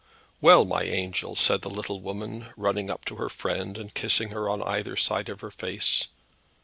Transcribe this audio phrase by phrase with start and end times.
[0.41, 4.49] "Well, my angel," said the little woman, running up to her friend and kissing her
[4.49, 6.07] on either side of her face.